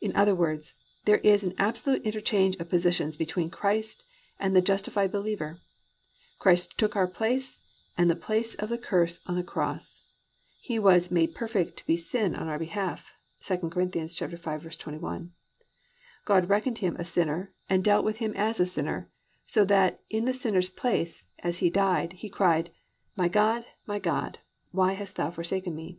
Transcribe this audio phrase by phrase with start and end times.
[0.00, 0.74] In other words,
[1.06, 4.04] there is an absolute interchange of positions between Christ
[4.38, 5.58] and the justified believer.
[6.38, 7.56] Christ took our place,
[7.98, 10.04] the place of the curse on the cross
[10.68, 10.68] (Gal.
[10.68, 10.68] 3:13).
[10.68, 11.34] He was "made
[11.78, 13.68] to be sin on our behalf" (2 Cor.
[13.70, 15.30] 5:21).
[16.24, 19.08] God reckoned Him a sinner and dealt with Him as a sinner,
[19.46, 22.70] so that in the sinner's place, as He died, He cried,
[23.16, 24.38] +"My God, my God,
[24.70, 25.98] why hast thou forsaken me?"